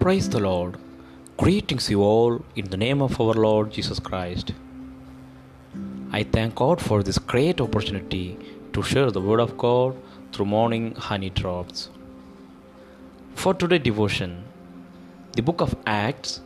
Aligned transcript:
Praise 0.00 0.30
the 0.30 0.40
Lord. 0.40 0.78
Greetings, 1.36 1.90
you 1.90 2.02
all, 2.02 2.42
in 2.56 2.70
the 2.70 2.78
name 2.78 3.02
of 3.02 3.20
our 3.20 3.34
Lord 3.34 3.70
Jesus 3.70 4.00
Christ. 4.00 4.52
I 6.10 6.22
thank 6.22 6.54
God 6.54 6.80
for 6.80 7.02
this 7.02 7.18
great 7.18 7.60
opportunity 7.60 8.38
to 8.72 8.82
share 8.82 9.10
the 9.10 9.20
Word 9.20 9.40
of 9.40 9.58
God 9.58 9.94
through 10.32 10.46
morning 10.46 10.94
honey 10.94 11.28
drops. 11.28 11.90
For 13.34 13.52
today's 13.52 13.82
devotion, 13.82 14.42
the 15.32 15.42
book 15.42 15.60
of 15.60 15.76
Acts, 15.84 16.40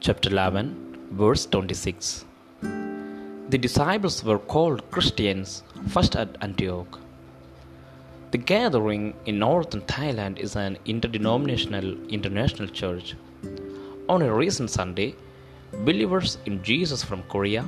chapter 0.00 0.28
11, 0.28 1.08
verse 1.12 1.46
26. 1.46 2.26
The 2.60 3.56
disciples 3.56 4.22
were 4.22 4.38
called 4.38 4.90
Christians 4.90 5.62
first 5.88 6.14
at 6.14 6.36
Antioch. 6.42 7.00
The 8.30 8.36
gathering 8.36 9.14
in 9.24 9.38
northern 9.38 9.80
Thailand 9.82 10.38
is 10.38 10.54
an 10.54 10.76
interdenominational 10.84 11.96
international 12.10 12.68
church. 12.68 13.14
On 14.06 14.20
a 14.20 14.34
recent 14.34 14.68
Sunday, 14.70 15.14
believers 15.72 16.36
in 16.44 16.62
Jesus 16.62 17.02
from 17.02 17.22
Korea, 17.22 17.64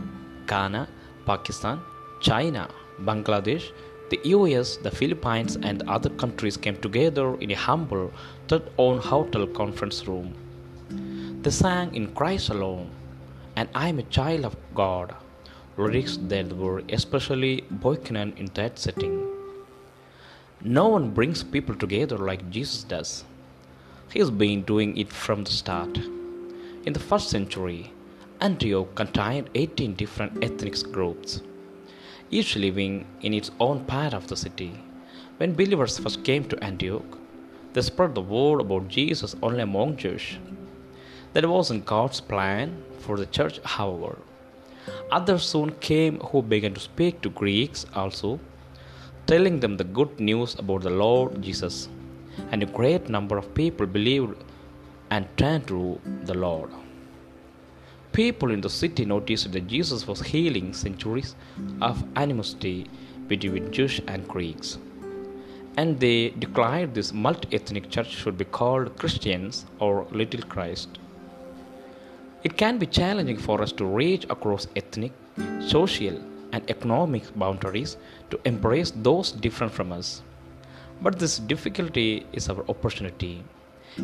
Ghana, 0.47 0.87
Pakistan, 1.25 1.81
China, 2.21 2.69
Bangladesh, 3.01 3.71
the 4.11 4.21
US, 4.37 4.77
the 4.77 4.91
Philippines, 4.91 5.57
and 5.57 5.83
other 5.89 6.11
countries 6.11 6.59
came 6.59 6.77
together 6.77 7.37
in 7.37 7.53
a 7.53 7.57
humble, 7.57 8.13
third 8.47 8.71
own 8.77 8.99
hotel 8.99 9.47
conference 9.47 10.07
room. 10.07 10.35
They 11.41 11.51
sang 11.51 11.95
in 11.95 12.13
Christ 12.15 12.51
alone, 12.51 12.91
and 13.57 13.71
I 13.75 13.89
am 13.89 13.99
a 13.99 14.11
child 14.19 14.45
of 14.45 14.57
God, 14.75 15.15
lyrics 15.79 16.19
that 16.29 16.55
were 16.55 16.83
especially 16.91 17.63
poignant 17.81 18.39
in 18.39 18.51
that 18.53 18.79
setting. 18.79 19.20
No 20.63 20.89
one 20.89 21.13
brings 21.13 21.43
people 21.43 21.75
together 21.75 22.19
like 22.19 22.51
Jesus 22.51 22.85
does. 22.85 23.25
He 24.13 24.19
has 24.19 24.31
been 24.31 24.61
doing 24.61 24.95
it 24.99 25.11
from 25.11 25.43
the 25.43 25.51
start. 25.51 25.97
In 26.85 26.93
the 26.93 27.01
first 27.01 27.31
century, 27.31 27.95
Antioch 28.43 28.95
contained 28.95 29.49
18 29.55 29.95
different 29.95 30.45
ethnic 30.45 30.75
groups, 30.93 31.41
each 32.31 32.57
living 32.57 33.07
in 33.23 33.33
its 33.33 33.51
own 33.59 33.87
part 33.87 34.13
of 34.13 34.27
the 34.27 34.37
city. 34.37 34.73
When 35.39 35.55
believers 35.55 35.99
first 35.99 36.25
came 36.25 36.45
to 36.51 36.63
Antioch, 36.63 37.17
they 37.73 37.81
spread 37.81 38.15
the 38.15 38.21
word 38.21 38.61
about 38.61 38.89
Jesus 38.89 39.35
only 39.43 39.63
among 39.63 39.97
Jews. 39.97 40.37
That 41.33 41.49
wasn't 41.49 41.87
God's 41.87 42.21
plan 42.21 42.85
for 42.99 43.17
the 43.17 43.25
church, 43.25 43.61
however. 43.65 44.19
Others 45.11 45.43
soon 45.43 45.71
came 45.81 46.21
who 46.21 46.43
began 46.43 46.75
to 46.75 46.81
speak 46.81 47.23
to 47.23 47.31
Greeks 47.31 47.87
also 47.95 48.41
telling 49.31 49.61
them 49.63 49.77
the 49.77 49.85
good 49.97 50.19
news 50.19 50.57
about 50.59 50.83
the 50.83 50.91
Lord 50.91 51.41
Jesus. 51.41 51.89
And 52.51 52.65
a 52.65 52.67
great 52.79 53.09
number 53.09 53.37
of 53.39 53.55
people 53.55 53.87
believed 53.87 54.35
and 55.13 55.29
turned 55.37 55.69
to 55.69 56.01
the 56.25 56.35
Lord. 56.35 56.71
People 58.13 58.51
in 58.51 58.61
the 58.61 58.69
city 58.69 59.05
noticed 59.05 59.53
that 59.53 59.69
Jesus 59.69 60.05
was 60.09 60.21
healing 60.21 60.73
centuries 60.75 61.37
of 61.81 62.03
animosity 62.17 62.87
between 63.29 63.71
Jews 63.71 64.01
and 64.09 64.27
Greeks. 64.27 64.79
And 65.77 66.01
they 66.01 66.31
declared 66.31 66.95
this 66.95 67.13
multi 67.13 67.55
ethnic 67.55 67.89
church 67.89 68.11
should 68.11 68.37
be 68.37 68.47
called 68.47 68.97
Christians 68.99 69.65
or 69.79 70.09
Little 70.11 70.43
Christ. 70.43 70.99
It 72.43 72.57
can 72.57 72.79
be 72.79 72.87
challenging 72.87 73.39
for 73.39 73.63
us 73.63 73.71
to 73.73 73.85
reach 73.85 74.25
across 74.29 74.67
ethnic, 74.75 75.13
social, 75.61 76.19
and 76.53 76.69
economic 76.71 77.23
boundaries 77.39 77.97
to 78.31 78.41
embrace 78.45 78.93
those 78.95 79.33
different 79.33 79.73
from 79.73 79.93
us. 79.93 80.23
But 81.03 81.19
this 81.19 81.39
difficulty 81.39 82.27
is 82.33 82.49
our 82.49 82.65
opportunity. 82.69 83.45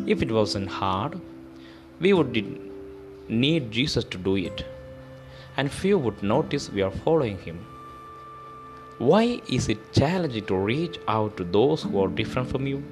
If 0.05 0.21
it 0.21 0.31
wasn't 0.31 0.69
hard, 0.69 1.19
we 1.99 2.13
would 2.13 2.33
need 3.29 3.71
Jesus 3.71 4.03
to 4.05 4.17
do 4.17 4.35
it, 4.35 4.65
and 5.57 5.71
few 5.71 5.97
would 5.97 6.21
notice 6.23 6.69
we 6.69 6.81
are 6.81 6.91
following 6.91 7.37
him. 7.39 7.65
Why 8.99 9.41
is 9.49 9.69
it 9.69 9.93
challenging 9.93 10.45
to 10.45 10.55
reach 10.55 10.97
out 11.07 11.37
to 11.37 11.43
those 11.43 11.83
who 11.83 12.01
are 12.03 12.07
different 12.07 12.49
from 12.49 12.65
you? 12.65 12.83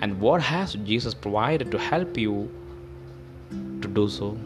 And 0.00 0.20
what 0.20 0.42
has 0.42 0.74
Jesus 0.74 1.14
provided 1.14 1.70
to 1.72 1.78
help 1.78 2.16
you 2.16 2.50
to 3.50 3.88
do 3.88 4.08
so? 4.08 4.38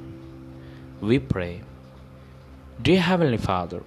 We 1.01 1.19
pray. 1.19 1.63
Dear 2.83 3.01
Heavenly 3.01 3.37
Father, 3.37 3.81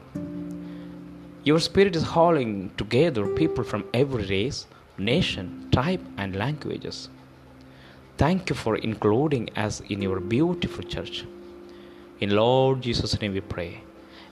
your 1.43 1.59
Spirit 1.59 1.97
is 1.97 2.05
calling 2.05 2.71
together 2.77 3.27
people 3.27 3.65
from 3.65 3.83
every 3.93 4.25
race, 4.25 4.67
nation, 4.97 5.67
tribe, 5.73 5.99
and 6.17 6.33
languages. 6.37 7.09
Thank 8.17 8.49
you 8.49 8.55
for 8.55 8.77
including 8.77 9.49
us 9.57 9.81
in 9.89 10.01
your 10.01 10.21
beautiful 10.21 10.85
church. 10.85 11.25
In 12.21 12.29
Lord 12.29 12.83
Jesus' 12.83 13.19
name 13.19 13.33
we 13.33 13.41
pray. 13.41 13.81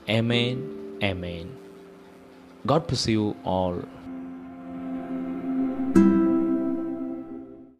Amen. 0.08 0.98
Amen. 1.02 1.54
God 2.64 2.86
bless 2.86 3.06
you 3.06 3.36
all. 3.44 3.82